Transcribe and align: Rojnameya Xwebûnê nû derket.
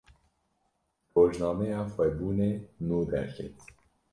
Rojnameya 1.13 1.81
Xwebûnê 1.93 2.51
nû 2.87 2.99
derket. 3.11 3.55